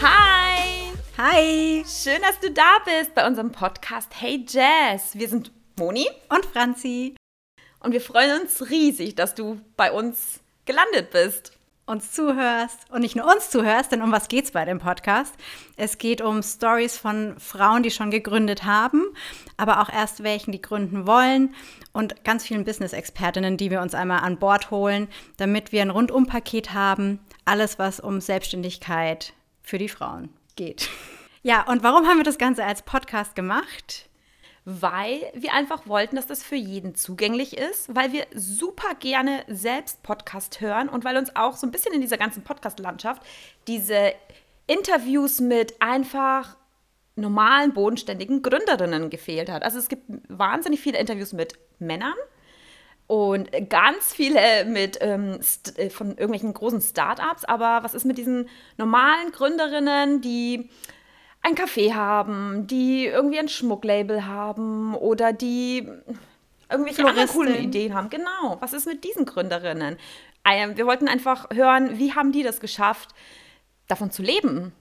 Hi! 0.00 0.92
Hi 1.16 1.84
Schön, 1.86 2.20
dass 2.22 2.40
du 2.40 2.50
da 2.50 2.78
bist 2.84 3.14
bei 3.14 3.24
unserem 3.24 3.52
Podcast 3.52 4.10
Hey 4.20 4.44
Jazz. 4.48 5.16
Wir 5.16 5.28
sind 5.28 5.52
Moni 5.78 6.08
und 6.28 6.44
Franzi. 6.44 7.14
und 7.78 7.92
wir 7.92 8.00
freuen 8.00 8.40
uns 8.40 8.68
riesig, 8.68 9.14
dass 9.14 9.36
du 9.36 9.60
bei 9.76 9.92
uns 9.92 10.40
gelandet 10.64 11.12
bist. 11.12 11.52
Uns 11.88 12.12
zuhörst 12.12 12.80
und 12.90 13.00
nicht 13.00 13.16
nur 13.16 13.24
uns 13.24 13.48
zuhörst, 13.48 13.92
denn 13.92 14.02
um 14.02 14.12
was 14.12 14.28
geht's 14.28 14.50
bei 14.50 14.66
dem 14.66 14.78
Podcast? 14.78 15.34
Es 15.78 15.96
geht 15.96 16.20
um 16.20 16.42
Stories 16.42 16.98
von 16.98 17.34
Frauen, 17.38 17.82
die 17.82 17.90
schon 17.90 18.10
gegründet 18.10 18.64
haben, 18.64 19.06
aber 19.56 19.80
auch 19.80 19.88
erst 19.88 20.22
welchen, 20.22 20.52
die 20.52 20.60
gründen 20.60 21.06
wollen 21.06 21.54
und 21.94 22.24
ganz 22.24 22.44
vielen 22.44 22.66
Business-Expertinnen, 22.66 23.56
die 23.56 23.70
wir 23.70 23.80
uns 23.80 23.94
einmal 23.94 24.20
an 24.20 24.38
Bord 24.38 24.70
holen, 24.70 25.08
damit 25.38 25.72
wir 25.72 25.80
ein 25.80 25.88
Rundumpaket 25.88 26.74
haben, 26.74 27.20
alles 27.46 27.78
was 27.78 28.00
um 28.00 28.20
Selbstständigkeit 28.20 29.32
für 29.62 29.78
die 29.78 29.88
Frauen 29.88 30.28
geht. 30.56 30.90
Ja, 31.42 31.62
und 31.62 31.82
warum 31.82 32.06
haben 32.06 32.18
wir 32.18 32.24
das 32.24 32.36
Ganze 32.36 32.66
als 32.66 32.82
Podcast 32.82 33.34
gemacht? 33.34 34.07
Weil 34.70 35.32
wir 35.32 35.54
einfach 35.54 35.86
wollten, 35.86 36.16
dass 36.16 36.26
das 36.26 36.42
für 36.42 36.54
jeden 36.54 36.94
zugänglich 36.94 37.56
ist, 37.56 37.94
weil 37.94 38.12
wir 38.12 38.26
super 38.34 38.94
gerne 39.00 39.42
selbst 39.48 40.02
Podcast 40.02 40.60
hören 40.60 40.90
und 40.90 41.06
weil 41.06 41.16
uns 41.16 41.34
auch 41.34 41.56
so 41.56 41.66
ein 41.66 41.70
bisschen 41.70 41.94
in 41.94 42.02
dieser 42.02 42.18
ganzen 42.18 42.42
Podcast-Landschaft 42.42 43.22
diese 43.66 44.12
Interviews 44.66 45.40
mit 45.40 45.80
einfach 45.80 46.58
normalen, 47.16 47.72
bodenständigen 47.72 48.42
Gründerinnen 48.42 49.08
gefehlt 49.08 49.48
hat. 49.48 49.62
Also 49.62 49.78
es 49.78 49.88
gibt 49.88 50.04
wahnsinnig 50.28 50.80
viele 50.80 50.98
Interviews 50.98 51.32
mit 51.32 51.54
Männern 51.78 52.14
und 53.06 53.50
ganz 53.70 54.12
viele 54.12 54.66
mit 54.66 54.98
ähm, 55.00 55.40
äh, 55.76 55.88
von 55.88 56.08
irgendwelchen 56.08 56.52
großen 56.52 56.82
Startups. 56.82 57.46
Aber 57.46 57.82
was 57.82 57.94
ist 57.94 58.04
mit 58.04 58.18
diesen 58.18 58.50
normalen 58.76 59.32
Gründerinnen, 59.32 60.20
die 60.20 60.68
ein 61.48 61.54
Café 61.56 61.94
haben, 61.94 62.66
die 62.66 63.06
irgendwie 63.06 63.38
ein 63.38 63.48
Schmucklabel 63.48 64.26
haben 64.26 64.94
oder 64.94 65.32
die 65.32 65.88
irgendwelche 66.70 67.04
anderen 67.04 67.28
coolen 67.28 67.54
Ideen 67.56 67.94
haben. 67.94 68.10
Genau. 68.10 68.58
Was 68.60 68.74
ist 68.74 68.86
mit 68.86 69.02
diesen 69.02 69.24
Gründerinnen? 69.24 69.96
Wir 70.74 70.86
wollten 70.86 71.08
einfach 71.08 71.48
hören, 71.52 71.98
wie 71.98 72.14
haben 72.14 72.32
die 72.32 72.42
das 72.42 72.60
geschafft, 72.60 73.10
davon 73.86 74.10
zu 74.10 74.22
leben? 74.22 74.72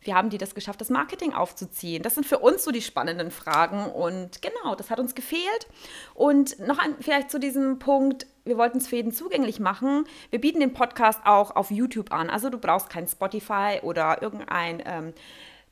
Wie 0.00 0.14
haben 0.14 0.30
die 0.30 0.38
das 0.38 0.54
geschafft, 0.54 0.80
das 0.80 0.88
Marketing 0.88 1.32
aufzuziehen? 1.32 2.02
Das 2.02 2.14
sind 2.14 2.26
für 2.26 2.38
uns 2.38 2.62
so 2.62 2.70
die 2.70 2.82
spannenden 2.82 3.32
Fragen 3.32 3.86
und 3.86 4.40
genau, 4.40 4.76
das 4.76 4.88
hat 4.88 5.00
uns 5.00 5.16
gefehlt. 5.16 5.66
Und 6.14 6.60
noch 6.60 6.78
ein, 6.78 6.94
vielleicht 7.00 7.28
zu 7.28 7.40
diesem 7.40 7.80
Punkt, 7.80 8.26
wir 8.44 8.56
wollten 8.56 8.78
es 8.78 8.86
für 8.86 8.96
jeden 8.96 9.10
zugänglich 9.10 9.58
machen. 9.58 10.04
Wir 10.30 10.40
bieten 10.40 10.60
den 10.60 10.74
Podcast 10.74 11.22
auch 11.24 11.56
auf 11.56 11.72
YouTube 11.72 12.12
an. 12.12 12.30
Also 12.30 12.50
du 12.50 12.58
brauchst 12.58 12.88
kein 12.88 13.08
Spotify 13.08 13.80
oder 13.82 14.22
irgendein 14.22 14.80
ähm, 14.86 15.12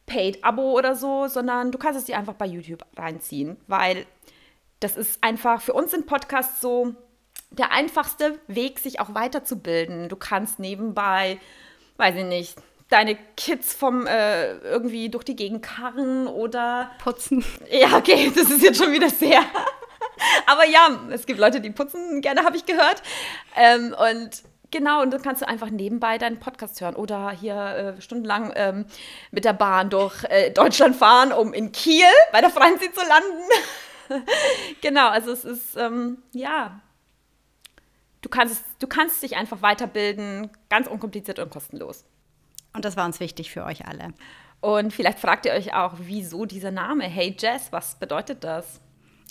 Paid-Abo 0.06 0.72
oder 0.72 0.94
so, 0.94 1.28
sondern 1.28 1.72
du 1.72 1.78
kannst 1.78 1.98
es 1.98 2.04
dir 2.06 2.18
einfach 2.18 2.34
bei 2.34 2.46
YouTube 2.46 2.84
reinziehen, 2.96 3.56
weil 3.66 4.06
das 4.80 4.96
ist 4.96 5.22
einfach, 5.22 5.62
für 5.62 5.72
uns 5.72 5.90
sind 5.90 6.06
Podcasts 6.06 6.60
so 6.60 6.94
der 7.50 7.72
einfachste 7.72 8.38
Weg, 8.48 8.78
sich 8.78 9.00
auch 9.00 9.14
weiterzubilden. 9.14 10.08
Du 10.08 10.16
kannst 10.16 10.58
nebenbei, 10.58 11.38
weiß 11.96 12.16
ich 12.16 12.24
nicht, 12.24 12.56
deine 12.88 13.16
Kids 13.36 13.72
vom 13.72 14.06
äh, 14.06 14.58
irgendwie 14.58 15.08
durch 15.08 15.24
die 15.24 15.36
Gegend 15.36 15.62
karren 15.62 16.26
oder 16.26 16.90
Putzen. 17.02 17.44
ja, 17.70 17.96
okay, 17.96 18.30
das 18.34 18.50
ist 18.50 18.62
jetzt 18.62 18.78
schon 18.78 18.92
wieder 18.92 19.08
sehr. 19.10 19.40
Aber 20.46 20.66
ja, 20.66 21.00
es 21.10 21.26
gibt 21.26 21.40
Leute, 21.40 21.60
die 21.60 21.70
putzen 21.70 22.20
gerne, 22.20 22.44
habe 22.44 22.56
ich 22.56 22.66
gehört. 22.66 23.02
Ähm, 23.56 23.94
und 23.98 24.42
genau, 24.74 25.02
und 25.02 25.12
dann 25.12 25.22
kannst 25.22 25.40
du 25.40 25.48
einfach 25.48 25.70
nebenbei 25.70 26.18
deinen 26.18 26.40
Podcast 26.40 26.80
hören 26.80 26.96
oder 26.96 27.30
hier 27.30 27.54
äh, 27.54 28.00
stundenlang 28.02 28.52
ähm, 28.56 28.86
mit 29.30 29.44
der 29.44 29.52
Bahn 29.52 29.88
durch 29.88 30.24
äh, 30.24 30.50
Deutschland 30.50 30.96
fahren, 30.96 31.32
um 31.32 31.54
in 31.54 31.70
Kiel 31.70 32.04
bei 32.32 32.40
der 32.40 32.50
Franzi 32.50 32.90
zu 32.92 33.00
landen. 33.00 34.26
genau, 34.82 35.08
also 35.08 35.30
es 35.30 35.44
ist, 35.44 35.76
ähm, 35.76 36.18
ja, 36.32 36.80
du 38.20 38.28
kannst, 38.28 38.64
du 38.80 38.88
kannst 38.88 39.22
dich 39.22 39.36
einfach 39.36 39.62
weiterbilden, 39.62 40.50
ganz 40.68 40.88
unkompliziert 40.88 41.38
und 41.38 41.50
kostenlos. 41.50 42.04
Und 42.72 42.84
das 42.84 42.96
war 42.96 43.06
uns 43.06 43.20
wichtig 43.20 43.52
für 43.52 43.64
euch 43.64 43.86
alle. 43.86 44.12
Und 44.60 44.92
vielleicht 44.92 45.20
fragt 45.20 45.46
ihr 45.46 45.52
euch 45.52 45.72
auch, 45.72 45.92
wieso 45.98 46.46
dieser 46.46 46.72
Name? 46.72 47.04
Hey 47.04 47.36
Jess, 47.38 47.70
was 47.70 47.96
bedeutet 48.00 48.42
das? 48.42 48.80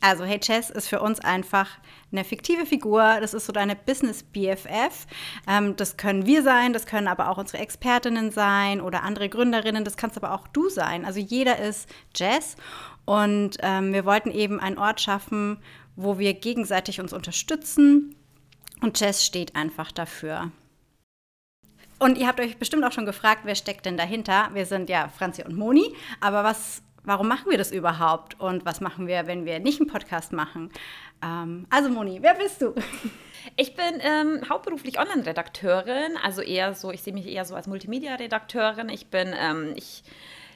Also, 0.03 0.25
Hey 0.25 0.37
Chess 0.37 0.69
ist 0.69 0.89
für 0.89 0.99
uns 0.99 1.21
einfach 1.21 1.69
eine 2.11 2.25
fiktive 2.25 2.65
Figur. 2.65 3.21
Das 3.21 3.33
ist 3.33 3.45
so 3.45 3.53
deine 3.53 3.73
Business 3.73 4.21
BFF. 4.21 5.07
Ähm, 5.47 5.77
das 5.77 5.95
können 5.95 6.25
wir 6.25 6.43
sein, 6.43 6.73
das 6.73 6.85
können 6.85 7.07
aber 7.07 7.29
auch 7.29 7.37
unsere 7.37 7.59
Expertinnen 7.59 8.29
sein 8.29 8.81
oder 8.81 9.03
andere 9.03 9.29
Gründerinnen. 9.29 9.85
Das 9.85 9.95
kannst 9.95 10.17
aber 10.17 10.33
auch 10.33 10.45
du 10.49 10.67
sein. 10.67 11.05
Also, 11.05 11.21
jeder 11.21 11.57
ist 11.57 11.89
Jess. 12.13 12.57
Und 13.05 13.55
ähm, 13.61 13.93
wir 13.93 14.03
wollten 14.03 14.31
eben 14.31 14.59
einen 14.59 14.77
Ort 14.77 14.99
schaffen, 14.99 15.59
wo 15.95 16.19
wir 16.19 16.33
gegenseitig 16.33 16.99
uns 16.99 17.13
unterstützen. 17.13 18.13
Und 18.81 18.99
Jess 18.99 19.25
steht 19.25 19.55
einfach 19.55 19.93
dafür. 19.93 20.51
Und 21.97 22.17
ihr 22.17 22.27
habt 22.27 22.41
euch 22.41 22.57
bestimmt 22.57 22.83
auch 22.83 22.91
schon 22.91 23.05
gefragt, 23.05 23.43
wer 23.45 23.55
steckt 23.55 23.85
denn 23.85 23.95
dahinter? 23.95 24.49
Wir 24.51 24.65
sind 24.65 24.89
ja 24.89 25.07
Franzi 25.07 25.43
und 25.43 25.55
Moni, 25.55 25.95
aber 26.19 26.43
was, 26.43 26.81
warum 27.05 27.27
machen 27.27 27.49
wir 27.49 27.57
das 27.57 27.71
überhaupt? 27.71 28.39
Und 28.39 28.65
was 28.65 28.81
machen 28.81 29.07
wir, 29.07 29.27
wenn 29.27 29.45
wir 29.45 29.59
nicht 29.59 29.79
einen 29.79 29.89
Podcast 29.89 30.31
machen? 30.33 30.71
Ähm, 31.23 31.65
also 31.69 31.89
Moni, 31.89 32.19
wer 32.21 32.35
bist 32.35 32.61
du? 32.61 32.73
Ich 33.57 33.75
bin 33.75 33.99
ähm, 33.99 34.39
hauptberuflich 34.47 34.99
Online-Redakteurin, 34.99 36.15
also 36.23 36.41
eher 36.41 36.73
so, 36.75 36.91
ich 36.91 37.01
sehe 37.01 37.11
mich 37.11 37.27
eher 37.27 37.43
so 37.43 37.55
als 37.55 37.67
Multimedia-Redakteurin. 37.67 38.87
Ich 38.87 39.07
bin, 39.07 39.35
ähm, 39.37 39.73
ich 39.75 40.01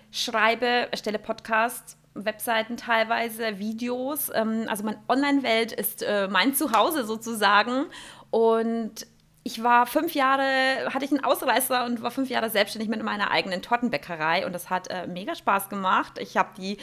schreibe, 0.09 0.88
erstelle 0.90 1.19
Podcasts, 1.19 1.97
Webseiten 2.13 2.78
teilweise, 2.78 3.59
Videos. 3.59 4.31
Ähm, 4.34 4.68
also 4.68 4.86
meine 4.86 5.02
Online-Welt 5.09 5.74
ist 5.74 6.02
äh, 6.02 6.30
mein 6.30 6.53
Zuhause 6.53 7.03
sozusagen. 7.03 7.88
Und 8.31 9.06
ich 9.47 9.63
war 9.63 9.85
fünf 9.88 10.13
Jahre, 10.13 10.94
hatte 10.94 11.06
ich 11.06 11.12
einen 11.12 11.24
Ausreißer 11.24 11.85
und 11.85 12.02
war 12.02 12.12
fünf 12.12 12.30
Jahre 12.30 12.50
selbstständig 12.50 12.90
mit 12.90 13.02
meiner 13.02 13.31
eigenen 13.31 13.62
Tortenbäckerei 13.62 14.46
und 14.46 14.52
das 14.52 14.69
hat 14.69 14.90
äh, 14.90 15.08
mega 15.08 15.35
Spaß 15.35 15.69
gemacht. 15.69 16.19
Ich 16.19 16.35
habe 16.35 16.50
die 16.58 16.78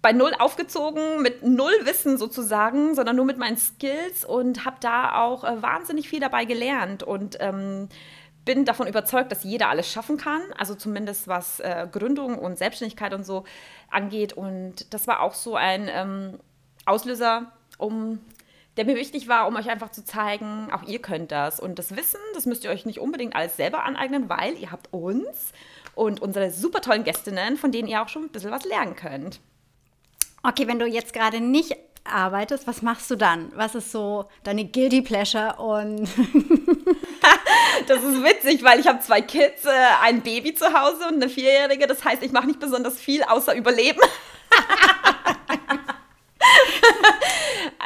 bei 0.00 0.12
null 0.12 0.32
aufgezogen, 0.38 1.22
mit 1.22 1.42
null 1.42 1.74
Wissen 1.82 2.18
sozusagen, 2.18 2.94
sondern 2.94 3.16
nur 3.16 3.24
mit 3.24 3.36
meinen 3.36 3.56
Skills 3.56 4.24
und 4.24 4.64
habe 4.64 4.76
da 4.78 5.20
auch 5.24 5.42
äh, 5.42 5.60
wahnsinnig 5.60 6.08
viel 6.08 6.20
dabei 6.20 6.44
gelernt 6.44 7.02
und 7.02 7.36
ähm, 7.40 7.88
bin 8.44 8.64
davon 8.64 8.86
überzeugt, 8.86 9.32
dass 9.32 9.42
jeder 9.42 9.68
alles 9.68 9.90
schaffen 9.90 10.18
kann, 10.18 10.42
also 10.56 10.76
zumindest 10.76 11.26
was 11.26 11.58
äh, 11.58 11.88
Gründung 11.90 12.38
und 12.38 12.58
Selbstständigkeit 12.58 13.12
und 13.12 13.26
so 13.26 13.42
angeht. 13.90 14.34
Und 14.34 14.94
das 14.94 15.08
war 15.08 15.20
auch 15.20 15.34
so 15.34 15.56
ein 15.56 15.90
ähm, 15.92 16.38
Auslöser, 16.84 17.50
um 17.76 18.20
der 18.76 18.84
mir 18.84 18.96
wichtig 18.96 19.28
war, 19.28 19.46
um 19.48 19.56
euch 19.56 19.68
einfach 19.68 19.90
zu 19.90 20.04
zeigen, 20.04 20.68
auch 20.72 20.82
ihr 20.82 21.00
könnt 21.00 21.32
das. 21.32 21.60
Und 21.60 21.78
das 21.78 21.96
Wissen, 21.96 22.20
das 22.34 22.46
müsst 22.46 22.64
ihr 22.64 22.70
euch 22.70 22.86
nicht 22.86 23.00
unbedingt 23.00 23.34
alles 23.34 23.56
selber 23.56 23.84
aneignen, 23.84 24.28
weil 24.28 24.54
ihr 24.58 24.70
habt 24.70 24.92
uns 24.92 25.52
und 25.94 26.20
unsere 26.20 26.50
super 26.50 26.80
tollen 26.80 27.04
Gästinnen, 27.04 27.56
von 27.56 27.72
denen 27.72 27.88
ihr 27.88 28.02
auch 28.02 28.08
schon 28.08 28.24
ein 28.24 28.30
bisschen 28.30 28.50
was 28.50 28.64
lernen 28.64 28.96
könnt. 28.96 29.40
Okay, 30.42 30.66
wenn 30.68 30.78
du 30.78 30.86
jetzt 30.86 31.12
gerade 31.12 31.40
nicht 31.40 31.76
arbeitest, 32.04 32.66
was 32.66 32.82
machst 32.82 33.10
du 33.10 33.16
dann? 33.16 33.50
Was 33.56 33.74
ist 33.74 33.90
so 33.90 34.26
deine 34.44 34.64
Guilty 34.64 35.02
Pleasure 35.02 35.56
und 35.56 36.08
Das 37.86 38.02
ist 38.02 38.22
witzig, 38.22 38.64
weil 38.64 38.80
ich 38.80 38.86
habe 38.86 39.00
zwei 39.00 39.20
Kids, 39.20 39.64
äh, 39.64 39.70
ein 40.02 40.22
Baby 40.22 40.54
zu 40.54 40.66
Hause 40.72 41.06
und 41.08 41.14
eine 41.14 41.28
Vierjährige. 41.28 41.86
Das 41.86 42.04
heißt, 42.04 42.22
ich 42.22 42.32
mache 42.32 42.46
nicht 42.46 42.58
besonders 42.60 42.98
viel 42.98 43.22
außer 43.22 43.54
Überleben. 43.54 44.00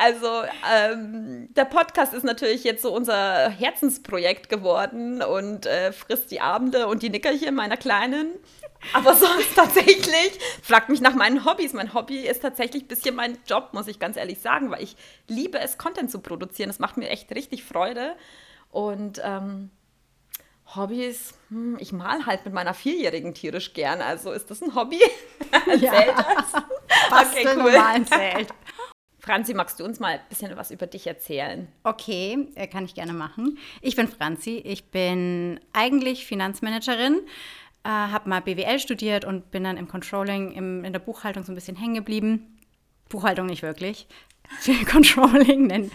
Also 0.00 0.44
ähm, 0.72 1.52
der 1.54 1.66
Podcast 1.66 2.14
ist 2.14 2.24
natürlich 2.24 2.64
jetzt 2.64 2.80
so 2.80 2.90
unser 2.90 3.50
Herzensprojekt 3.50 4.48
geworden 4.48 5.22
und 5.22 5.66
äh, 5.66 5.92
frisst 5.92 6.30
die 6.30 6.40
Abende 6.40 6.86
und 6.86 7.02
die 7.02 7.10
Nickerchen 7.10 7.54
meiner 7.54 7.76
Kleinen. 7.76 8.32
Aber 8.94 9.14
sonst 9.16 9.54
tatsächlich, 9.54 10.38
fragt 10.62 10.88
mich 10.88 11.02
nach 11.02 11.14
meinen 11.14 11.44
Hobbys. 11.44 11.74
Mein 11.74 11.92
Hobby 11.92 12.20
ist 12.20 12.40
tatsächlich 12.40 12.84
ein 12.84 12.88
bisschen 12.88 13.14
mein 13.14 13.36
Job, 13.46 13.70
muss 13.72 13.88
ich 13.88 13.98
ganz 13.98 14.16
ehrlich 14.16 14.40
sagen, 14.40 14.70
weil 14.70 14.82
ich 14.82 14.96
liebe 15.28 15.58
es, 15.58 15.76
Content 15.76 16.10
zu 16.10 16.20
produzieren. 16.20 16.70
Das 16.70 16.78
macht 16.78 16.96
mir 16.96 17.10
echt 17.10 17.30
richtig 17.32 17.62
Freude. 17.62 18.16
Und 18.70 19.20
ähm, 19.22 19.70
Hobbys, 20.74 21.34
hm, 21.50 21.76
ich 21.78 21.92
mal 21.92 22.24
halt 22.24 22.46
mit 22.46 22.54
meiner 22.54 22.72
Vierjährigen 22.72 23.34
tierisch 23.34 23.74
gern. 23.74 24.00
Also 24.00 24.32
ist 24.32 24.50
das 24.50 24.62
ein 24.62 24.74
Hobby? 24.74 25.00
Zählt 25.66 26.14
das? 26.16 26.62
Basteln 27.10 27.48
Okay, 27.48 27.56
cool. 27.56 27.72
normalen 27.72 28.06
Zelt? 28.06 28.48
Franzi, 29.30 29.54
magst 29.54 29.78
du 29.78 29.84
uns 29.84 30.00
mal 30.00 30.14
ein 30.14 30.20
bisschen 30.28 30.56
was 30.56 30.72
über 30.72 30.88
dich 30.88 31.06
erzählen? 31.06 31.68
Okay, 31.84 32.48
äh, 32.56 32.66
kann 32.66 32.84
ich 32.84 32.96
gerne 32.96 33.12
machen. 33.12 33.58
Ich 33.80 33.94
bin 33.94 34.08
Franzi, 34.08 34.56
ich 34.56 34.90
bin 34.90 35.60
eigentlich 35.72 36.26
Finanzmanagerin, 36.26 37.20
äh, 37.84 37.88
habe 37.88 38.28
mal 38.28 38.40
BWL 38.40 38.80
studiert 38.80 39.24
und 39.24 39.52
bin 39.52 39.62
dann 39.62 39.76
im 39.76 39.86
Controlling, 39.86 40.50
im, 40.50 40.84
in 40.84 40.92
der 40.92 40.98
Buchhaltung 40.98 41.44
so 41.44 41.52
ein 41.52 41.54
bisschen 41.54 41.76
hängen 41.76 41.94
geblieben. 41.94 42.58
Buchhaltung 43.08 43.46
nicht 43.46 43.62
wirklich, 43.62 44.08
Controlling 44.90 45.68
nennen. 45.68 45.92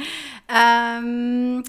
Ähm, 0.48 1.66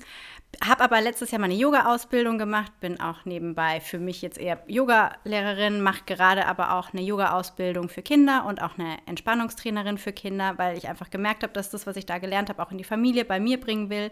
habe 0.64 0.84
aber 0.84 1.00
letztes 1.00 1.30
Jahr 1.30 1.40
meine 1.40 1.54
Yoga-Ausbildung 1.54 2.38
gemacht, 2.38 2.72
bin 2.80 3.00
auch 3.00 3.24
nebenbei 3.24 3.80
für 3.80 3.98
mich 3.98 4.22
jetzt 4.22 4.38
eher 4.38 4.62
Yoga-Lehrerin, 4.66 5.80
mache 5.80 6.04
gerade 6.06 6.46
aber 6.46 6.72
auch 6.72 6.92
eine 6.92 7.02
Yoga-Ausbildung 7.02 7.88
für 7.88 8.02
Kinder 8.02 8.44
und 8.46 8.62
auch 8.62 8.78
eine 8.78 8.98
Entspannungstrainerin 9.06 9.98
für 9.98 10.12
Kinder, 10.12 10.58
weil 10.58 10.76
ich 10.76 10.88
einfach 10.88 11.10
gemerkt 11.10 11.42
habe, 11.42 11.52
dass 11.52 11.70
das, 11.70 11.86
was 11.86 11.96
ich 11.96 12.06
da 12.06 12.18
gelernt 12.18 12.48
habe, 12.48 12.62
auch 12.62 12.70
in 12.70 12.78
die 12.78 12.84
Familie 12.84 13.24
bei 13.24 13.40
mir 13.40 13.60
bringen 13.60 13.90
will 13.90 14.10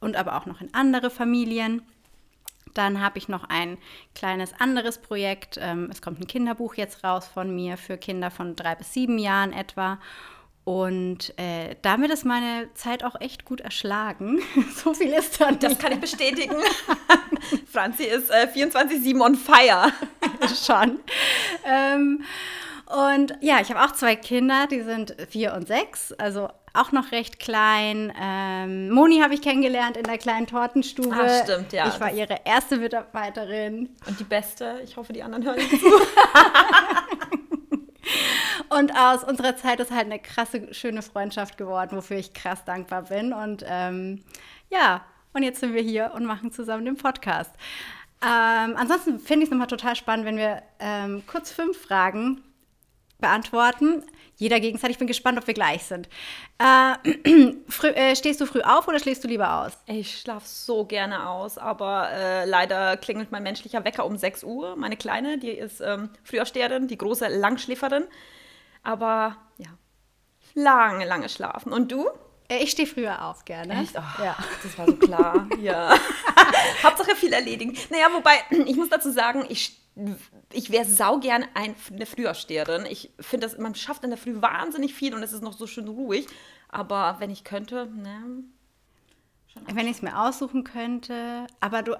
und 0.00 0.16
aber 0.16 0.36
auch 0.36 0.46
noch 0.46 0.60
in 0.60 0.74
andere 0.74 1.10
Familien. 1.10 1.82
Dann 2.74 3.00
habe 3.00 3.18
ich 3.18 3.28
noch 3.28 3.44
ein 3.44 3.78
kleines 4.14 4.52
anderes 4.60 4.98
Projekt. 4.98 5.58
Ähm, 5.60 5.88
es 5.90 6.02
kommt 6.02 6.20
ein 6.20 6.26
Kinderbuch 6.26 6.74
jetzt 6.74 7.04
raus 7.04 7.26
von 7.26 7.54
mir 7.54 7.76
für 7.76 7.96
Kinder 7.96 8.30
von 8.30 8.54
drei 8.54 8.74
bis 8.74 8.92
sieben 8.92 9.18
Jahren 9.18 9.52
etwa. 9.52 9.98
Und 10.66 11.32
äh, 11.38 11.76
damit 11.82 12.10
ist 12.10 12.24
meine 12.24 12.68
Zeit 12.74 13.04
auch 13.04 13.20
echt 13.20 13.44
gut 13.44 13.60
erschlagen. 13.60 14.42
so 14.74 14.94
viel 14.94 15.12
ist 15.12 15.40
da 15.40 15.52
nicht. 15.52 15.62
Das 15.62 15.78
kann 15.78 15.92
ich 15.92 16.00
bestätigen. 16.00 16.56
Franzi 17.72 18.02
ist 18.02 18.30
äh, 18.30 18.48
24-7 18.52 19.24
on 19.24 19.36
fire. 19.36 19.92
schon. 20.66 20.98
Ähm, 21.64 22.24
und 22.86 23.38
ja, 23.42 23.60
ich 23.60 23.70
habe 23.70 23.84
auch 23.84 23.92
zwei 23.92 24.16
Kinder, 24.16 24.66
die 24.68 24.80
sind 24.82 25.14
vier 25.30 25.54
und 25.54 25.68
sechs, 25.68 26.12
also 26.14 26.48
auch 26.74 26.90
noch 26.90 27.12
recht 27.12 27.38
klein. 27.38 28.12
Ähm, 28.20 28.90
Moni 28.90 29.20
habe 29.20 29.34
ich 29.34 29.42
kennengelernt 29.42 29.96
in 29.96 30.02
der 30.02 30.18
kleinen 30.18 30.48
Tortenstube. 30.48 31.14
Ah, 31.14 31.44
stimmt, 31.44 31.72
ja. 31.72 31.86
Ich 31.86 32.00
war 32.00 32.12
ihre 32.12 32.40
erste 32.44 32.76
Mitarbeiterin. 32.76 33.88
Und 34.06 34.18
die 34.18 34.24
beste, 34.24 34.80
ich 34.82 34.96
hoffe, 34.96 35.12
die 35.12 35.22
anderen 35.22 35.44
hören 35.44 35.56
nicht 35.58 35.70
zu. 35.70 35.86
Und 38.76 38.94
aus 38.94 39.24
unserer 39.24 39.56
Zeit 39.56 39.80
ist 39.80 39.90
halt 39.90 40.04
eine 40.04 40.18
krasse, 40.18 40.74
schöne 40.74 41.00
Freundschaft 41.00 41.56
geworden, 41.56 41.96
wofür 41.96 42.18
ich 42.18 42.34
krass 42.34 42.64
dankbar 42.64 43.02
bin. 43.02 43.32
Und 43.32 43.64
ähm, 43.66 44.22
ja, 44.70 45.02
und 45.32 45.42
jetzt 45.42 45.60
sind 45.60 45.72
wir 45.72 45.80
hier 45.80 46.12
und 46.14 46.26
machen 46.26 46.52
zusammen 46.52 46.84
den 46.84 46.96
Podcast. 46.96 47.52
Ähm, 48.22 48.74
ansonsten 48.76 49.18
finde 49.18 49.44
ich 49.44 49.48
es 49.48 49.50
nochmal 49.50 49.66
total 49.66 49.96
spannend, 49.96 50.26
wenn 50.26 50.36
wir 50.36 50.62
ähm, 50.78 51.22
kurz 51.26 51.52
fünf 51.52 51.80
Fragen 51.80 52.42
beantworten. 53.18 54.02
Jeder 54.36 54.60
gegenseitig. 54.60 54.96
Ich 54.96 54.98
bin 54.98 55.06
gespannt, 55.06 55.38
ob 55.38 55.46
wir 55.46 55.54
gleich 55.54 55.84
sind. 55.84 56.10
Äh, 56.58 57.52
früh, 57.68 57.88
äh, 57.88 58.14
stehst 58.14 58.42
du 58.42 58.46
früh 58.46 58.60
auf 58.60 58.86
oder 58.88 58.98
schläfst 58.98 59.24
du 59.24 59.28
lieber 59.28 59.62
aus? 59.62 59.72
Ich 59.86 60.20
schlafe 60.20 60.46
so 60.46 60.84
gerne 60.84 61.30
aus, 61.30 61.56
aber 61.56 62.10
äh, 62.10 62.44
leider 62.44 62.98
klingelt 62.98 63.32
mein 63.32 63.42
menschlicher 63.42 63.84
Wecker 63.86 64.04
um 64.04 64.18
6 64.18 64.44
Uhr. 64.44 64.76
Meine 64.76 64.98
Kleine, 64.98 65.38
die 65.38 65.50
ist 65.50 65.80
ähm, 65.80 66.10
Frühaufsteherin, 66.24 66.88
die 66.88 66.98
große 66.98 67.28
Langschläferin. 67.28 68.04
Aber 68.86 69.36
ja, 69.58 69.66
lange, 70.54 71.04
lange 71.04 71.28
schlafen. 71.28 71.72
Und 71.72 71.90
du? 71.90 72.06
Äh, 72.48 72.58
Ich 72.62 72.70
stehe 72.70 72.86
früher 72.86 73.24
auf 73.24 73.44
gerne. 73.44 73.82
Echt? 73.82 73.96
Oh, 73.96 74.22
Ja. 74.22 74.36
Das 74.62 74.78
war 74.78 74.86
so 74.86 74.94
klar. 74.96 75.48
ja. 75.60 75.92
Hauptsache 76.84 77.16
viel 77.16 77.32
erledigen. 77.32 77.76
Naja, 77.90 78.06
wobei, 78.12 78.34
ich 78.66 78.76
muss 78.76 78.88
dazu 78.88 79.10
sagen, 79.10 79.44
ich, 79.48 79.76
ich 80.52 80.70
wäre 80.70 80.84
saugern 80.84 81.44
ein, 81.54 81.74
eine 81.92 82.06
Frühaufsteherin. 82.06 82.86
Ich 82.86 83.10
finde, 83.18 83.48
dass 83.48 83.58
man 83.58 83.74
schafft 83.74 84.04
in 84.04 84.10
der 84.10 84.18
Früh 84.18 84.40
wahnsinnig 84.40 84.94
viel 84.94 85.14
und 85.14 85.22
es 85.24 85.32
ist 85.32 85.42
noch 85.42 85.54
so 85.58 85.66
schön 85.66 85.88
ruhig. 85.88 86.28
Aber 86.68 87.16
wenn 87.18 87.30
ich 87.30 87.42
könnte, 87.42 87.86
ne? 87.86 88.44
Wenn 89.72 89.86
ich 89.88 89.96
es 89.96 90.02
mir 90.02 90.20
aussuchen 90.20 90.62
könnte, 90.64 91.46
aber 91.60 91.82
du 91.82 91.96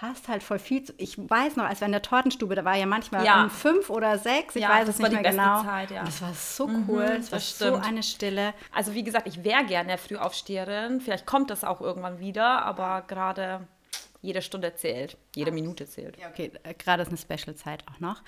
hast 0.00 0.28
halt 0.28 0.42
voll 0.42 0.58
viel 0.58 0.84
zu. 0.84 0.92
Ich 0.98 1.16
weiß 1.18 1.56
noch, 1.56 1.64
als 1.64 1.80
wir 1.80 1.86
in 1.86 1.92
der 1.92 2.02
Tortenstube, 2.02 2.54
da 2.54 2.64
war 2.64 2.76
ja 2.76 2.86
manchmal 2.86 3.24
Ja. 3.24 3.42
um 3.44 3.50
fünf 3.50 3.90
oder 3.90 4.18
sechs, 4.18 4.54
ich 4.56 4.62
Ja, 4.62 4.70
weiß 4.70 4.88
es 4.88 4.98
war 5.00 5.08
nicht 5.08 5.18
die 5.18 5.22
mehr 5.22 5.30
genau. 5.32 5.62
Zeit, 5.62 5.90
ja. 5.90 6.04
Das 6.04 6.22
war 6.22 6.32
so 6.34 6.68
cool, 6.88 7.02
es 7.02 7.32
war 7.32 7.38
das 7.38 7.58
so 7.58 7.66
stimmt. 7.66 7.84
eine 7.84 8.02
Stille. 8.02 8.54
Also 8.74 8.94
wie 8.94 9.02
gesagt, 9.02 9.26
ich 9.26 9.42
wäre 9.44 9.64
gerne 9.64 9.98
Frühaufsteherin. 9.98 11.00
Vielleicht 11.00 11.26
kommt 11.26 11.50
das 11.50 11.64
auch 11.64 11.80
irgendwann 11.80 12.18
wieder, 12.20 12.62
aber 12.64 13.02
gerade 13.06 13.66
jede 14.20 14.42
Stunde 14.42 14.74
zählt, 14.74 15.16
jede 15.36 15.52
Minute 15.52 15.86
zählt. 15.86 16.16
Ja, 16.18 16.28
okay, 16.28 16.50
äh, 16.64 16.74
gerade 16.74 17.02
ist 17.02 17.08
eine 17.08 17.18
Special-Zeit 17.18 17.84
auch 17.88 18.00
noch. 18.00 18.22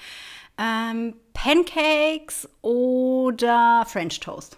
Ähm, 0.58 1.14
Pancakes 1.34 2.49
oder 2.62 3.84
French 3.88 4.20
Toast? 4.20 4.56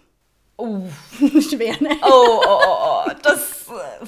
Oh, 0.58 0.82
Schwer, 1.18 1.80
ne? 1.80 1.90
oh, 2.02 2.40
oh, 2.46 2.60
oh, 2.66 3.04
oh. 3.06 3.10
Das, 3.22 3.66
äh, 3.68 4.06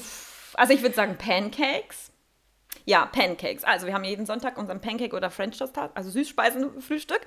also 0.53 0.73
ich 0.73 0.81
würde 0.81 0.95
sagen 0.95 1.17
Pancakes. 1.17 2.11
Ja, 2.85 3.05
Pancakes. 3.05 3.63
Also 3.63 3.87
wir 3.87 3.93
haben 3.93 4.03
jeden 4.03 4.25
Sonntag 4.25 4.57
unseren 4.57 4.79
Pancake 4.79 5.15
oder 5.15 5.29
French 5.29 5.57
Toast 5.57 5.75
Tag, 5.75 5.91
also 5.95 6.09
Süßspeisenfrühstück. 6.09 7.21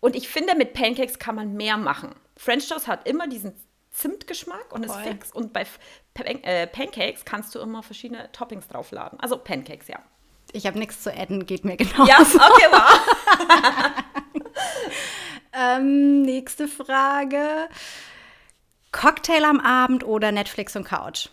Und 0.00 0.16
ich 0.16 0.28
finde, 0.28 0.54
mit 0.54 0.72
Pancakes 0.72 1.18
kann 1.18 1.34
man 1.34 1.54
mehr 1.54 1.76
machen. 1.76 2.14
French 2.36 2.68
Toast 2.68 2.86
hat 2.86 3.08
immer 3.08 3.26
diesen 3.26 3.54
Zimtgeschmack 3.90 4.72
und 4.72 4.84
ist 4.84 4.92
Voll. 4.92 5.04
fix. 5.04 5.32
Und 5.32 5.52
bei 5.52 5.66
Pan 6.14 6.26
äh, 6.26 6.66
Pancakes 6.66 7.24
kannst 7.24 7.54
du 7.54 7.58
immer 7.58 7.82
verschiedene 7.82 8.30
Toppings 8.32 8.68
draufladen. 8.68 9.18
Also 9.20 9.36
Pancakes, 9.36 9.88
ja. 9.88 9.98
Ich 10.52 10.66
habe 10.66 10.78
nichts 10.78 11.02
zu 11.02 11.12
adden, 11.12 11.46
geht 11.46 11.64
mir 11.64 11.76
genau. 11.78 12.06
Ja, 12.06 12.20
okay, 12.20 12.66
wow. 12.70 13.00
Ähm, 15.52 16.22
nächste 16.22 16.68
Frage. 16.68 17.68
Cocktail 18.92 19.44
am 19.44 19.60
Abend 19.60 20.04
oder 20.04 20.32
Netflix 20.32 20.76
und 20.76 20.84
Couch? 20.84 21.28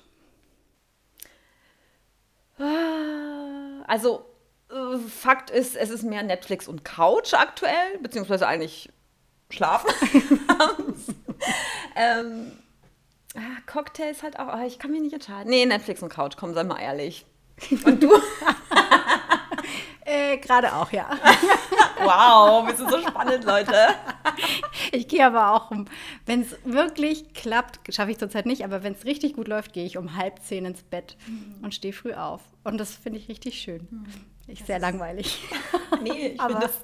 Also, 3.88 4.26
äh, 4.70 4.98
Fakt 5.10 5.50
ist, 5.50 5.76
es 5.76 5.90
ist 5.90 6.04
mehr 6.04 6.24
Netflix 6.24 6.68
und 6.68 6.86
Couch 6.86 7.34
aktuell, 7.34 7.98
beziehungsweise 8.02 8.48
eigentlich 8.48 8.90
schlafen. 9.50 9.90
ähm, 11.96 12.52
ah, 13.36 13.62
Cocktails 13.66 14.22
halt 14.22 14.38
auch, 14.38 14.50
aber 14.50 14.66
ich 14.66 14.78
kann 14.78 14.92
mich 14.92 15.02
nicht 15.02 15.14
entscheiden. 15.14 15.50
Nee, 15.50 15.66
Netflix 15.66 16.04
und 16.04 16.10
Couch, 16.10 16.34
komm, 16.38 16.54
sei 16.54 16.64
mal 16.64 16.80
ehrlich. 16.80 17.26
Und 17.86 18.04
du? 18.04 18.12
Äh, 20.08 20.38
Gerade 20.38 20.74
auch, 20.74 20.90
ja. 20.94 21.10
wow, 22.02 22.66
wir 22.66 22.78
sind 22.78 22.90
so 22.90 23.02
spannend, 23.02 23.44
Leute. 23.44 23.74
Ich 24.98 25.08
gehe 25.08 25.26
aber 25.26 25.52
auch 25.54 25.72
um, 25.72 25.86
wenn 26.26 26.42
es 26.42 26.56
wirklich 26.66 27.34
klappt, 27.34 27.94
schaffe 27.94 28.12
ich 28.12 28.18
zurzeit 28.18 28.46
nicht, 28.46 28.64
aber 28.64 28.84
wenn 28.84 28.94
es 28.94 29.06
richtig 29.06 29.34
gut 29.36 29.48
läuft, 29.48 29.74
gehe 29.74 29.86
ich 29.86 29.98
um 29.98 30.16
halb 30.16 30.42
zehn 30.42 30.66
ins 30.66 30.82
Bett 30.84 31.16
und 31.62 31.74
stehe 31.76 31.94
früh 31.94 32.14
auf. 32.14 32.42
Und 32.64 32.78
das 32.80 32.96
finde 32.96 33.20
ich 33.20 33.30
richtig 33.30 33.60
schön. 33.62 33.88
Ich 34.48 34.64
sehr 34.64 34.80
langweilig. 34.80 35.40
Nee, 36.02 36.28
ich 36.34 36.40
Aber- 36.42 36.60
das. 36.60 36.80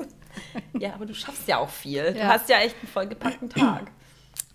Ja, 0.80 0.94
aber 0.95 1.06
du 1.06 1.13
schaffst 1.13 1.48
ja 1.48 1.57
auch 1.60 1.69
viel. 1.69 2.13
Du 2.13 2.19
Ja. 2.19 2.30
hast 2.30 2.50
ja 2.50 2.57
echt 2.60 2.75
einen 2.80 2.88
vollgepackten 2.88 3.50
Tag. 3.50 3.92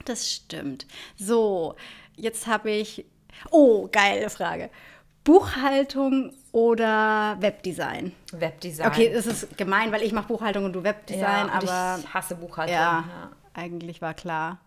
Das 0.04 0.28
stimmt. 0.30 0.86
So, 1.16 1.74
jetzt 2.16 2.46
habe 2.48 2.70
ich. 2.70 3.04
Oh, 3.50 3.88
geile 3.92 4.28
Frage. 4.30 4.68
Buchhaltung 5.22 6.32
oder 6.52 7.36
Webdesign? 7.38 8.12
Webdesign. 8.32 8.88
Okay, 8.88 9.08
es 9.08 9.26
ist 9.26 9.56
gemein, 9.58 9.92
weil 9.92 10.02
ich 10.02 10.12
mache 10.12 10.26
Buchhaltung 10.28 10.64
und 10.64 10.72
du 10.72 10.82
Webdesign, 10.82 11.46
ja, 11.48 11.52
aber 11.52 11.98
ich 12.00 12.14
hasse 12.14 12.34
Buchhaltung. 12.34 12.74
ja, 12.74 13.04
ja. 13.06 13.30
Eigentlich 13.58 14.00
war 14.00 14.14
klar. 14.14 14.58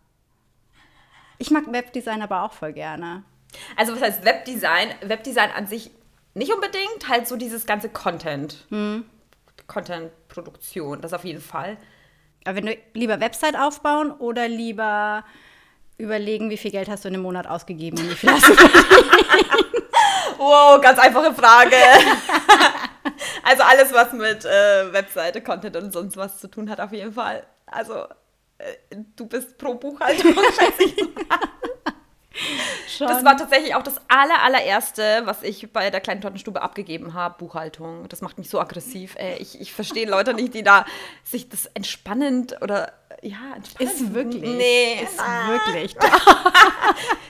Ich 1.37 1.49
mag 1.49 1.71
Webdesign 1.71 2.21
aber 2.21 2.43
auch 2.43 2.53
voll 2.53 2.73
gerne. 2.73 3.23
Also 3.75 3.93
was 3.93 4.01
heißt 4.01 4.25
Webdesign? 4.25 4.89
Webdesign 5.01 5.49
an 5.51 5.65
sich 5.67 5.91
nicht 6.33 6.53
unbedingt, 6.53 7.09
halt 7.09 7.27
so 7.27 7.35
dieses 7.35 7.65
ganze 7.65 7.89
Content. 7.89 8.67
Content-Produktion, 9.67 11.01
das 11.01 11.13
auf 11.13 11.25
jeden 11.25 11.41
Fall. 11.41 11.77
Aber 12.45 12.55
wenn 12.55 12.65
du 12.67 12.77
lieber 12.93 13.19
Website 13.19 13.57
aufbauen 13.57 14.11
oder 14.11 14.47
lieber 14.47 15.23
überlegen, 15.97 16.49
wie 16.49 16.57
viel 16.57 16.71
Geld 16.71 16.89
hast 16.89 17.03
du 17.03 17.09
in 17.09 17.15
einem 17.15 17.23
Monat 17.23 17.47
ausgegeben 17.47 17.99
und 17.99 18.09
wie 18.09 18.15
viel 18.15 18.31
hast 18.31 18.47
du 18.47 18.53
Wow, 20.37 20.81
ganz 20.81 20.97
einfache 20.97 21.33
Frage. 21.35 21.75
also 23.43 23.61
alles, 23.63 23.93
was 23.93 24.11
mit 24.13 24.43
äh, 24.43 24.91
Webseite, 24.91 25.41
Content 25.41 25.75
und 25.75 25.93
sonst 25.93 26.17
was 26.17 26.39
zu 26.39 26.47
tun 26.47 26.67
hat, 26.69 26.79
auf 26.79 26.91
jeden 26.91 27.13
Fall. 27.13 27.45
Also 27.67 28.05
du 29.15 29.25
bist 29.25 29.57
pro 29.57 29.75
Buchhaltung, 29.75 30.33
schätze 30.59 30.83
ich. 30.83 30.95
schon? 32.87 33.07
Das 33.07 33.25
war 33.25 33.37
tatsächlich 33.37 33.75
auch 33.75 33.83
das 33.83 33.95
aller, 34.07 34.41
allererste, 34.43 35.21
was 35.25 35.43
ich 35.43 35.71
bei 35.71 35.89
der 35.89 36.01
kleinen 36.01 36.21
Tortenstube 36.21 36.61
abgegeben 36.61 37.13
habe, 37.13 37.35
Buchhaltung. 37.37 38.07
Das 38.09 38.21
macht 38.21 38.37
mich 38.37 38.49
so 38.49 38.59
aggressiv. 38.59 39.15
Ey. 39.17 39.37
Ich, 39.39 39.59
ich 39.59 39.73
verstehe 39.73 40.09
Leute 40.09 40.33
nicht, 40.33 40.53
die 40.53 40.63
da 40.63 40.85
sich 41.23 41.49
das 41.49 41.65
entspannend 41.67 42.61
oder 42.61 42.93
ja, 43.21 43.55
entspannend. 43.55 43.93
ist 43.93 44.13
wirklich. 44.13 44.41
Nee, 44.41 45.03
ist 45.03 45.17
na, 45.17 45.49
wirklich. 45.49 45.95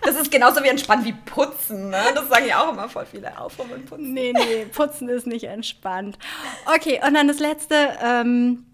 Das 0.03 0.15
ist 0.15 0.31
genauso 0.31 0.63
wie 0.63 0.67
entspannt 0.67 1.05
wie 1.05 1.13
putzen. 1.13 1.89
Ne? 1.89 2.01
Das 2.15 2.27
sagen 2.27 2.47
ja 2.47 2.63
auch 2.63 2.73
immer 2.73 2.89
voll 2.89 3.05
viele 3.05 3.37
Aufräumen 3.39 3.73
und 3.73 3.85
putzen. 3.85 4.13
Nee, 4.13 4.33
nee, 4.33 4.65
putzen 4.65 5.07
ist 5.09 5.27
nicht 5.27 5.43
entspannt. 5.43 6.17
Okay, 6.75 6.99
und 7.05 7.13
dann 7.13 7.27
das 7.27 7.39
letzte. 7.39 7.75
Ähm, 8.03 8.65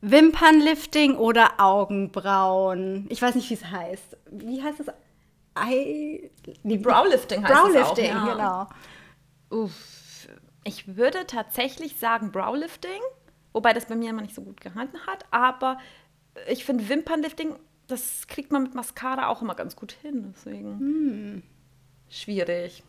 Wimpernlifting 0.00 1.16
oder 1.16 1.58
Augenbrauen? 1.58 3.06
Ich 3.08 3.20
weiß 3.20 3.34
nicht, 3.34 3.50
wie 3.50 3.54
es 3.54 3.64
heißt. 3.64 4.16
Wie 4.30 4.62
heißt 4.62 4.80
es? 4.80 4.86
Eye 5.54 6.30
die 6.62 6.78
Browlifting 6.78 7.42
heißt 7.44 7.52
Browlifting, 7.52 8.04
es 8.04 8.16
auch. 8.16 8.26
Ja. 8.26 8.68
genau. 9.48 9.62
Uff. 9.64 10.28
Ich 10.64 10.96
würde 10.96 11.26
tatsächlich 11.26 11.96
sagen 11.96 12.30
Browlifting, 12.30 13.00
wobei 13.52 13.72
das 13.72 13.86
bei 13.86 13.96
mir 13.96 14.10
immer 14.10 14.22
nicht 14.22 14.34
so 14.34 14.42
gut 14.42 14.60
gehalten 14.60 14.98
hat. 15.06 15.24
Aber 15.30 15.78
ich 16.46 16.64
finde 16.64 16.88
Wimpernlifting, 16.88 17.56
das 17.86 18.26
kriegt 18.26 18.52
man 18.52 18.62
mit 18.62 18.74
Mascara 18.74 19.28
auch 19.28 19.42
immer 19.42 19.54
ganz 19.54 19.74
gut 19.74 19.92
hin. 19.92 20.32
Deswegen 20.34 21.42
schwierig. 22.08 22.82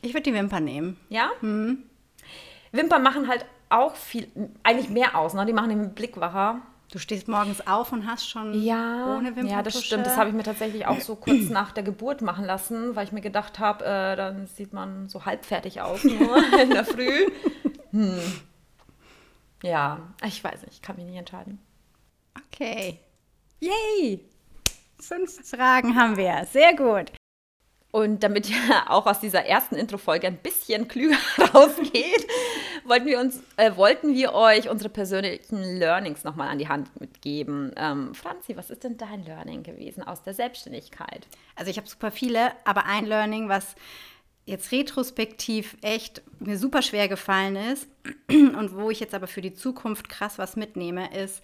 Ich 0.00 0.14
würde 0.14 0.24
die 0.24 0.34
Wimpern 0.34 0.64
nehmen. 0.64 0.96
Ja? 1.10 1.30
Wimpern 1.40 3.02
machen 3.02 3.28
halt 3.28 3.44
auch 3.72 3.96
viel, 3.96 4.28
eigentlich 4.62 4.90
mehr 4.90 5.16
aus, 5.16 5.34
ne? 5.34 5.46
Die 5.46 5.52
machen 5.52 5.70
den 5.70 5.94
Blick 5.94 6.18
wacher. 6.20 6.60
Du 6.90 6.98
stehst 6.98 7.26
morgens 7.26 7.66
auf 7.66 7.90
und 7.92 8.06
hast 8.06 8.28
schon 8.28 8.52
ohne 8.52 9.34
Wimperntusche. 9.34 9.46
ja, 9.48 9.62
das 9.62 9.82
stimmt. 9.82 10.06
Das 10.06 10.18
habe 10.18 10.28
ich 10.28 10.34
mir 10.34 10.42
tatsächlich 10.42 10.86
auch 10.86 11.00
so 11.00 11.16
kurz 11.16 11.48
nach 11.48 11.72
der 11.72 11.82
Geburt 11.82 12.20
machen 12.20 12.44
lassen, 12.44 12.94
weil 12.94 13.06
ich 13.06 13.12
mir 13.12 13.22
gedacht 13.22 13.58
habe, 13.58 13.82
äh, 13.84 14.14
dann 14.14 14.46
sieht 14.46 14.74
man 14.74 15.08
so 15.08 15.24
halbfertig 15.24 15.80
aus 15.80 16.04
nur 16.04 16.36
in 16.60 16.68
der 16.68 16.84
Früh. 16.84 17.30
Hm. 17.92 18.20
Ja, 19.62 20.00
ich 20.22 20.44
weiß 20.44 20.62
nicht, 20.62 20.74
ich 20.74 20.82
kann 20.82 20.96
mich 20.96 21.06
nicht 21.06 21.16
entscheiden. 21.16 21.60
Okay. 22.46 22.98
Yay! 23.60 24.20
Fünf 24.98 25.48
Fragen 25.48 25.96
haben 25.96 26.16
wir. 26.18 26.44
Sehr 26.50 26.76
gut. 26.76 27.12
Und 27.92 28.22
damit 28.22 28.48
ihr 28.50 28.56
auch 28.88 29.06
aus 29.06 29.20
dieser 29.20 29.44
ersten 29.44 29.76
Intro-Folge 29.76 30.26
ein 30.26 30.38
bisschen 30.38 30.88
klüger 30.88 31.18
rausgeht, 31.54 32.26
wollten 32.84 33.06
wir, 33.06 33.20
uns, 33.20 33.40
äh, 33.56 33.76
wollten 33.76 34.14
wir 34.14 34.32
euch 34.32 34.68
unsere 34.68 34.88
persönlichen 34.88 35.62
Learnings 35.78 36.24
nochmal 36.24 36.48
an 36.48 36.58
die 36.58 36.68
Hand 36.68 36.98
mitgeben. 37.00 37.72
Ähm, 37.76 38.14
Franzi, 38.14 38.56
was 38.56 38.70
ist 38.70 38.82
denn 38.82 38.96
dein 38.96 39.24
Learning 39.24 39.62
gewesen 39.62 40.02
aus 40.02 40.22
der 40.22 40.34
Selbstständigkeit? 40.34 41.28
Also 41.54 41.70
ich 41.70 41.76
habe 41.76 41.86
super 41.86 42.10
viele, 42.10 42.52
aber 42.64 42.86
ein 42.86 43.06
Learning, 43.06 43.50
was 43.50 43.76
jetzt 44.46 44.72
retrospektiv 44.72 45.76
echt 45.82 46.22
mir 46.40 46.58
super 46.58 46.80
schwer 46.80 47.08
gefallen 47.08 47.56
ist 47.56 47.88
und 48.30 48.74
wo 48.74 48.90
ich 48.90 49.00
jetzt 49.00 49.14
aber 49.14 49.26
für 49.26 49.42
die 49.42 49.54
Zukunft 49.54 50.08
krass 50.08 50.38
was 50.38 50.56
mitnehme, 50.56 51.14
ist, 51.14 51.42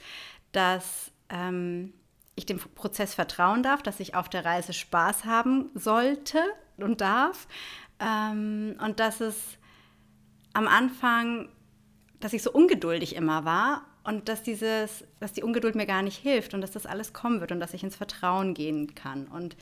dass 0.52 1.12
ähm, 1.28 1.92
ich 2.38 2.46
dem 2.46 2.58
Prozess 2.58 3.14
vertrauen 3.14 3.62
darf, 3.62 3.82
dass 3.82 4.00
ich 4.00 4.14
auf 4.14 4.28
der 4.28 4.44
Reise 4.44 4.72
Spaß 4.72 5.24
haben 5.24 5.70
sollte 5.74 6.38
und 6.76 7.00
darf 7.00 7.48
ähm, 8.00 8.76
und 8.82 9.00
dass 9.00 9.20
es 9.20 9.58
am 10.52 10.66
Anfang, 10.66 11.48
dass 12.20 12.32
ich 12.32 12.42
so 12.42 12.50
ungeduldig 12.52 13.14
immer 13.14 13.44
war 13.44 13.84
und 14.04 14.28
dass 14.28 14.42
dieses, 14.42 15.04
dass 15.20 15.32
die 15.32 15.42
Ungeduld 15.42 15.74
mir 15.74 15.86
gar 15.86 16.02
nicht 16.02 16.16
hilft 16.16 16.54
und 16.54 16.60
dass 16.60 16.70
das 16.70 16.86
alles 16.86 17.12
kommen 17.12 17.40
wird 17.40 17.52
und 17.52 17.60
dass 17.60 17.74
ich 17.74 17.84
ins 17.84 17.96
Vertrauen 17.96 18.54
gehen 18.54 18.94
kann 18.94 19.26
und 19.26 19.56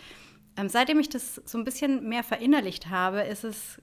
ähm, 0.57 0.69
seitdem 0.69 0.99
ich 0.99 1.09
das 1.09 1.35
so 1.45 1.59
ein 1.59 1.65
bisschen 1.65 2.09
mehr 2.09 2.25
verinnerlicht 2.25 2.89
habe, 2.89 3.21
ist 3.23 3.45
es 3.45 3.81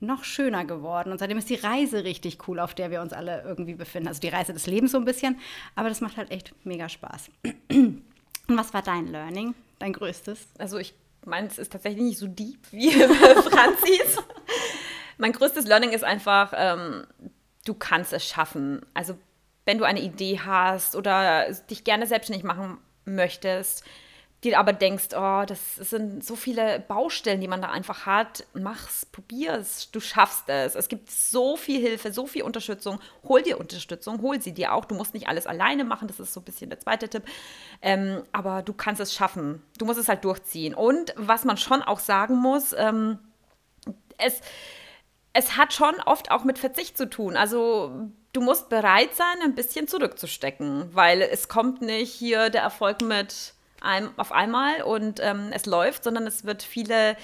noch 0.00 0.24
schöner 0.24 0.64
geworden. 0.64 1.12
Und 1.12 1.18
seitdem 1.18 1.38
ist 1.38 1.50
die 1.50 1.54
Reise 1.54 2.04
richtig 2.04 2.48
cool, 2.48 2.60
auf 2.60 2.74
der 2.74 2.90
wir 2.90 3.00
uns 3.00 3.12
alle 3.12 3.42
irgendwie 3.42 3.74
befinden. 3.74 4.08
Also 4.08 4.20
die 4.20 4.28
Reise 4.28 4.52
des 4.52 4.66
Lebens 4.66 4.92
so 4.92 4.98
ein 4.98 5.04
bisschen. 5.04 5.38
Aber 5.74 5.88
das 5.88 6.00
macht 6.00 6.16
halt 6.16 6.30
echt 6.30 6.54
mega 6.64 6.88
Spaß. 6.88 7.30
Und 8.48 8.56
was 8.58 8.74
war 8.74 8.82
dein 8.82 9.08
Learning? 9.08 9.54
Dein 9.78 9.92
größtes? 9.92 10.48
Also 10.58 10.78
ich 10.78 10.94
meine, 11.24 11.48
es 11.48 11.58
ist 11.58 11.72
tatsächlich 11.72 12.02
nicht 12.02 12.18
so 12.18 12.26
deep 12.26 12.60
wie 12.70 12.90
Franzis. 13.50 14.18
mein 15.18 15.32
größtes 15.32 15.66
Learning 15.66 15.90
ist 15.90 16.04
einfach, 16.04 16.52
ähm, 16.56 17.06
du 17.64 17.74
kannst 17.74 18.12
es 18.12 18.26
schaffen. 18.26 18.84
Also 18.92 19.16
wenn 19.64 19.78
du 19.78 19.84
eine 19.84 20.00
Idee 20.00 20.40
hast 20.44 20.96
oder 20.96 21.50
dich 21.70 21.84
gerne 21.84 22.06
selbstständig 22.06 22.44
machen 22.44 22.78
möchtest, 23.06 23.84
dir 24.44 24.58
aber 24.58 24.72
denkst, 24.72 25.08
oh, 25.16 25.44
das 25.46 25.76
sind 25.76 26.24
so 26.24 26.36
viele 26.36 26.80
Baustellen, 26.80 27.40
die 27.40 27.48
man 27.48 27.62
da 27.62 27.70
einfach 27.70 28.06
hat, 28.06 28.46
mach's, 28.52 29.06
probier's, 29.06 29.90
du 29.90 30.00
schaffst 30.00 30.48
es. 30.48 30.74
Es 30.74 30.88
gibt 30.88 31.10
so 31.10 31.56
viel 31.56 31.80
Hilfe, 31.80 32.12
so 32.12 32.26
viel 32.26 32.42
Unterstützung. 32.42 33.00
Hol 33.24 33.42
dir 33.42 33.58
Unterstützung, 33.58 34.20
hol 34.22 34.40
sie 34.40 34.52
dir 34.52 34.74
auch. 34.74 34.84
Du 34.84 34.94
musst 34.94 35.14
nicht 35.14 35.28
alles 35.28 35.46
alleine 35.46 35.84
machen, 35.84 36.08
das 36.08 36.20
ist 36.20 36.32
so 36.32 36.40
ein 36.40 36.44
bisschen 36.44 36.70
der 36.70 36.80
zweite 36.80 37.08
Tipp. 37.08 37.24
Ähm, 37.82 38.22
aber 38.32 38.62
du 38.62 38.72
kannst 38.72 39.00
es 39.00 39.14
schaffen. 39.14 39.62
Du 39.78 39.86
musst 39.86 39.98
es 39.98 40.08
halt 40.08 40.24
durchziehen. 40.24 40.74
Und 40.74 41.14
was 41.16 41.44
man 41.44 41.56
schon 41.56 41.82
auch 41.82 41.98
sagen 41.98 42.36
muss, 42.36 42.74
ähm, 42.76 43.18
es, 44.18 44.40
es 45.32 45.56
hat 45.56 45.72
schon 45.72 45.94
oft 46.06 46.30
auch 46.30 46.44
mit 46.44 46.58
Verzicht 46.58 46.96
zu 46.96 47.08
tun. 47.08 47.36
Also 47.36 48.10
du 48.32 48.40
musst 48.40 48.68
bereit 48.68 49.14
sein, 49.14 49.42
ein 49.42 49.54
bisschen 49.54 49.88
zurückzustecken, 49.88 50.94
weil 50.94 51.22
es 51.22 51.48
kommt 51.48 51.80
nicht 51.80 52.12
hier 52.12 52.50
der 52.50 52.62
Erfolg 52.62 53.00
mit 53.00 53.53
einem, 53.84 54.10
auf 54.16 54.32
einmal 54.32 54.82
und 54.82 55.20
ähm, 55.22 55.50
es 55.52 55.66
läuft, 55.66 56.04
sondern 56.04 56.26
es 56.26 56.44
wird 56.44 56.62
viele 56.62 57.16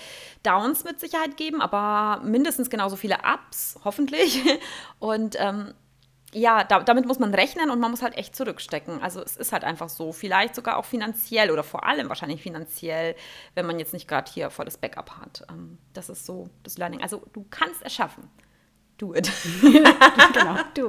Downs 0.43 0.85
mit 0.85 1.01
Sicherheit 1.01 1.37
geben, 1.37 1.61
aber 1.61 2.23
mindestens 2.25 2.71
genauso 2.71 2.97
viele 2.97 3.19
Ups, 3.19 3.79
hoffentlich. 3.85 4.43
Und 4.99 5.37
ähm, 5.39 5.75
ja, 6.33 6.63
da, 6.65 6.81
damit 6.81 7.07
muss 7.07 7.19
man 7.19 7.35
rechnen 7.35 7.71
und 7.71 7.81
man 7.81 7.91
muss 7.91 8.03
halt 8.03 8.17
echt 8.17 8.37
zurückstecken. 8.37 9.03
Also 9.03 9.21
es 9.21 9.37
ist 9.37 9.53
halt 9.53 9.65
einfach 9.65 9.89
so, 9.89 10.13
vielleicht 10.13 10.55
sogar 10.55 10.77
auch 10.77 10.85
finanziell 10.85 11.51
oder 11.51 11.65
vor 11.65 11.85
allem 11.85 12.09
wahrscheinlich 12.09 12.41
finanziell, 12.41 13.17
wenn 13.55 13.67
man 13.67 13.79
jetzt 13.79 13.93
nicht 13.93 14.07
gerade 14.07 14.31
hier 14.31 14.51
volles 14.51 14.77
Backup 14.77 15.11
hat. 15.19 15.43
Ähm, 15.51 15.79
das 15.93 16.09
ist 16.09 16.27
so 16.27 16.49
das 16.63 16.79
Learning. 16.79 17.03
Also 17.03 17.23
du 17.33 17.45
kannst 17.51 17.83
es 17.85 17.93
schaffen. 17.93 18.31
Do 18.99 19.15
it. 19.15 19.31
genau, 19.61 20.57
du. 20.75 20.89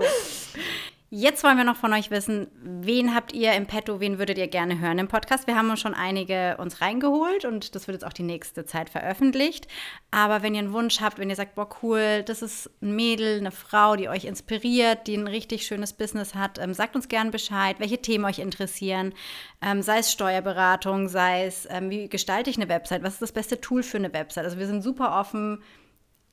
Jetzt 1.13 1.43
wollen 1.43 1.57
wir 1.57 1.65
noch 1.65 1.75
von 1.75 1.91
euch 1.91 2.09
wissen, 2.09 2.47
wen 2.63 3.13
habt 3.13 3.33
ihr 3.33 3.51
im 3.51 3.65
Petto, 3.65 3.99
wen 3.99 4.17
würdet 4.17 4.37
ihr 4.37 4.47
gerne 4.47 4.79
hören 4.79 4.97
im 4.97 5.09
Podcast? 5.09 5.45
Wir 5.45 5.57
haben 5.57 5.69
uns 5.69 5.81
schon 5.81 5.93
einige 5.93 6.55
uns 6.55 6.79
reingeholt 6.79 7.43
und 7.43 7.75
das 7.75 7.85
wird 7.85 7.95
jetzt 7.95 8.07
auch 8.07 8.13
die 8.13 8.23
nächste 8.23 8.63
Zeit 8.63 8.89
veröffentlicht. 8.89 9.67
Aber 10.11 10.41
wenn 10.41 10.55
ihr 10.55 10.59
einen 10.59 10.71
Wunsch 10.71 11.01
habt, 11.01 11.19
wenn 11.19 11.29
ihr 11.29 11.35
sagt, 11.35 11.55
boah, 11.55 11.67
cool, 11.83 12.23
das 12.25 12.41
ist 12.41 12.69
ein 12.81 12.95
Mädel, 12.95 13.39
eine 13.39 13.51
Frau, 13.51 13.97
die 13.97 14.07
euch 14.07 14.23
inspiriert, 14.23 15.05
die 15.05 15.17
ein 15.17 15.27
richtig 15.27 15.65
schönes 15.65 15.91
Business 15.91 16.33
hat, 16.33 16.59
ähm, 16.59 16.73
sagt 16.73 16.95
uns 16.95 17.09
gern 17.09 17.29
Bescheid, 17.29 17.75
welche 17.79 18.01
Themen 18.01 18.23
euch 18.23 18.39
interessieren. 18.39 19.13
Ähm, 19.61 19.81
sei 19.81 19.97
es 19.97 20.13
Steuerberatung, 20.13 21.09
sei 21.09 21.43
es, 21.45 21.67
ähm, 21.69 21.89
wie 21.89 22.07
gestalte 22.07 22.49
ich 22.49 22.55
eine 22.55 22.69
Website, 22.69 23.03
was 23.03 23.15
ist 23.15 23.21
das 23.21 23.33
beste 23.33 23.59
Tool 23.59 23.83
für 23.83 23.97
eine 23.97 24.13
Website. 24.13 24.45
Also 24.45 24.59
wir 24.59 24.67
sind 24.67 24.81
super 24.81 25.19
offen 25.19 25.61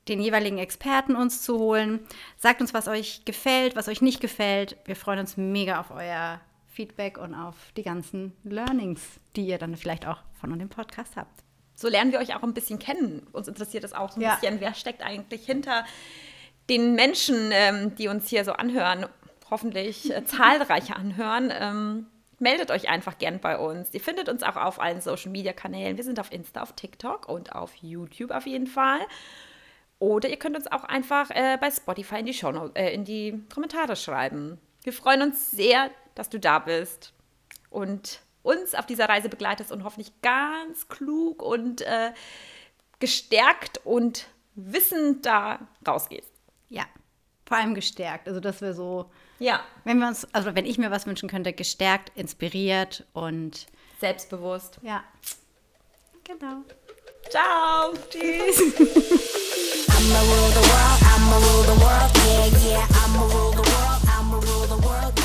den 0.09 0.19
jeweiligen 0.21 0.57
Experten 0.57 1.15
uns 1.15 1.41
zu 1.41 1.57
holen. 1.59 1.99
Sagt 2.37 2.61
uns, 2.61 2.73
was 2.73 2.87
euch 2.87 3.23
gefällt, 3.25 3.75
was 3.75 3.87
euch 3.87 4.01
nicht 4.01 4.19
gefällt. 4.21 4.75
Wir 4.85 4.95
freuen 4.95 5.19
uns 5.19 5.37
mega 5.37 5.79
auf 5.79 5.91
euer 5.91 6.41
Feedback 6.67 7.17
und 7.17 7.33
auf 7.35 7.55
die 7.77 7.83
ganzen 7.83 8.33
Learnings, 8.43 9.01
die 9.35 9.45
ihr 9.47 9.57
dann 9.57 9.75
vielleicht 9.75 10.07
auch 10.07 10.17
von 10.39 10.57
dem 10.57 10.69
Podcast 10.69 11.15
habt. 11.15 11.43
So 11.75 11.87
lernen 11.87 12.11
wir 12.11 12.19
euch 12.19 12.35
auch 12.35 12.43
ein 12.43 12.53
bisschen 12.53 12.79
kennen. 12.79 13.25
Uns 13.31 13.47
interessiert 13.47 13.83
es 13.83 13.93
auch 13.93 14.11
so 14.11 14.19
ein 14.19 14.23
Ja. 14.23 14.35
bisschen, 14.35 14.59
wer 14.59 14.73
steckt 14.73 15.01
eigentlich 15.01 15.45
hinter 15.45 15.85
den 16.69 16.93
Menschen, 16.95 17.51
ähm, 17.51 17.95
die 17.95 18.07
uns 18.07 18.27
hier 18.27 18.43
so 18.45 18.51
anhören, 18.53 19.05
hoffentlich 19.49 20.13
äh, 20.13 20.23
zahlreiche 20.25 20.95
anhören. 20.95 21.51
Ähm, 21.53 22.05
meldet 22.37 22.71
euch 22.71 22.89
einfach 22.89 23.17
gern 23.17 23.39
bei 23.39 23.57
uns. 23.57 23.93
Ihr 23.93 23.99
findet 24.01 24.29
uns 24.29 24.43
auch 24.43 24.55
auf 24.55 24.79
allen 24.79 25.01
Social 25.01 25.31
Media 25.31 25.51
Kanälen. 25.53 25.97
Wir 25.97 26.03
sind 26.03 26.19
auf 26.19 26.31
Insta, 26.31 26.61
auf 26.61 26.73
TikTok 26.73 27.27
und 27.27 27.53
auf 27.53 27.73
YouTube 27.75 28.31
auf 28.31 28.45
jeden 28.45 28.67
Fall. 28.67 28.99
Oder 29.99 30.29
ihr 30.29 30.37
könnt 30.37 30.55
uns 30.55 30.67
auch 30.71 30.85
einfach 30.85 31.29
äh, 31.31 31.57
bei 31.59 31.69
Spotify 31.69 32.19
in 32.19 32.25
die, 32.25 32.33
Show, 32.33 32.71
äh, 32.73 32.93
in 32.93 33.03
die 33.03 33.43
Kommentare 33.53 33.95
schreiben. 33.95 34.57
Wir 34.83 34.93
freuen 34.93 35.21
uns 35.21 35.51
sehr, 35.51 35.91
dass 36.15 36.29
du 36.29 36.39
da 36.39 36.59
bist 36.59 37.13
und 37.69 38.21
uns 38.41 38.73
auf 38.75 38.85
dieser 38.85 39.09
Reise 39.09 39.27
begleitest 39.27 39.71
und 39.71 39.83
hoffentlich 39.83 40.13
ganz 40.21 40.87
klug 40.87 41.41
und 41.43 41.81
äh, 41.81 42.11
gestärkt 42.99 43.81
und 43.85 44.27
wissend 44.55 45.25
da 45.25 45.59
rausgehst. 45.85 46.31
Ja, 46.69 46.85
vor 47.45 47.57
allem 47.57 47.75
gestärkt. 47.75 48.27
Also, 48.27 48.39
dass 48.39 48.61
wir 48.61 48.73
so, 48.73 49.11
Ja, 49.39 49.61
wenn 49.83 49.99
wir 49.99 50.07
uns, 50.07 50.25
also 50.33 50.55
wenn 50.55 50.65
ich 50.65 50.77
mir 50.77 50.91
was 50.91 51.05
wünschen 51.07 51.27
könnte, 51.29 51.51
gestärkt, 51.51 52.11
inspiriert 52.15 53.05
und 53.13 53.67
selbstbewusst. 53.99 54.79
ja. 54.81 55.03
Genau. 56.23 56.61
Ciao. 57.29 57.93
Tschüss. 58.11 59.28
I'ma 60.09 60.21
rule 60.21 60.49
the 60.49 60.61
world, 60.61 60.99
I'ma 61.03 61.37
rule 61.37 61.63
the 61.69 61.85
world, 61.85 62.11
yeah, 62.25 62.45
yeah, 62.67 62.87
I'ma 63.03 63.21
rule 63.27 63.51
the 63.51 63.61
world, 63.61 64.01
I'ma 64.07 64.39
rule 64.39 64.65
the 64.65 64.87
world. 64.87 65.18